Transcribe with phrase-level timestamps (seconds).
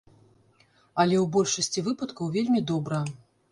[1.03, 3.05] Але ў большасці выпадкаў вельмі добра.